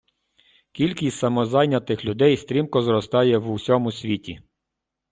[0.71, 4.39] Кількість самозайнятих людей стрімко зростає в усьому світі.